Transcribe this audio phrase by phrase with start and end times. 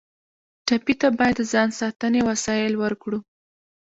[0.65, 3.19] ټپي ته باید د ځان ساتنې وسایل ورکړو.